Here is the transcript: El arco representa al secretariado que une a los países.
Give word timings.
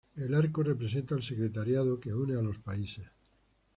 El 0.15 0.33
arco 0.33 0.63
representa 0.63 1.13
al 1.13 1.21
secretariado 1.21 1.99
que 1.99 2.11
une 2.11 2.33
a 2.35 2.41
los 2.41 2.57
países. 2.57 3.07